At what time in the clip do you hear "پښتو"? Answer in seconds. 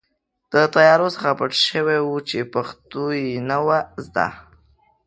2.53-3.03